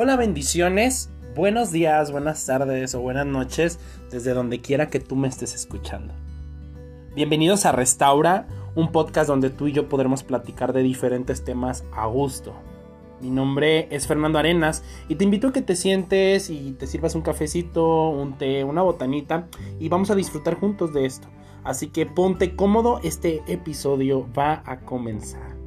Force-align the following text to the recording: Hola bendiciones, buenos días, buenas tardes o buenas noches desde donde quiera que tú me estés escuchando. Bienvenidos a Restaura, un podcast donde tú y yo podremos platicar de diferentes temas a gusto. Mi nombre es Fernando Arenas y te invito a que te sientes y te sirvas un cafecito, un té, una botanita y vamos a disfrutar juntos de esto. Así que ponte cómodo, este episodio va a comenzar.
Hola 0.00 0.14
bendiciones, 0.14 1.10
buenos 1.34 1.72
días, 1.72 2.12
buenas 2.12 2.46
tardes 2.46 2.94
o 2.94 3.00
buenas 3.00 3.26
noches 3.26 3.80
desde 4.12 4.32
donde 4.32 4.60
quiera 4.60 4.90
que 4.90 5.00
tú 5.00 5.16
me 5.16 5.26
estés 5.26 5.56
escuchando. 5.56 6.14
Bienvenidos 7.16 7.66
a 7.66 7.72
Restaura, 7.72 8.46
un 8.76 8.92
podcast 8.92 9.26
donde 9.26 9.50
tú 9.50 9.66
y 9.66 9.72
yo 9.72 9.88
podremos 9.88 10.22
platicar 10.22 10.72
de 10.72 10.84
diferentes 10.84 11.44
temas 11.44 11.82
a 11.92 12.06
gusto. 12.06 12.54
Mi 13.20 13.28
nombre 13.28 13.88
es 13.90 14.06
Fernando 14.06 14.38
Arenas 14.38 14.84
y 15.08 15.16
te 15.16 15.24
invito 15.24 15.48
a 15.48 15.52
que 15.52 15.62
te 15.62 15.74
sientes 15.74 16.48
y 16.48 16.76
te 16.78 16.86
sirvas 16.86 17.16
un 17.16 17.22
cafecito, 17.22 18.10
un 18.10 18.38
té, 18.38 18.62
una 18.62 18.82
botanita 18.82 19.48
y 19.80 19.88
vamos 19.88 20.12
a 20.12 20.14
disfrutar 20.14 20.54
juntos 20.54 20.94
de 20.94 21.06
esto. 21.06 21.26
Así 21.64 21.88
que 21.88 22.06
ponte 22.06 22.54
cómodo, 22.54 23.00
este 23.02 23.42
episodio 23.48 24.32
va 24.32 24.62
a 24.64 24.78
comenzar. 24.78 25.57